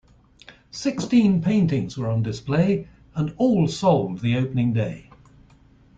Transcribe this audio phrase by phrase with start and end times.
[0.71, 5.11] Sixteen paintings were on display and all sold the opening day.